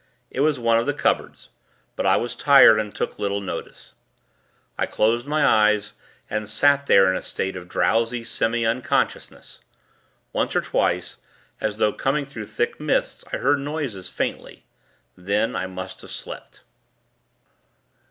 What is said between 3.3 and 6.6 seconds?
notice. I closed my eyes, and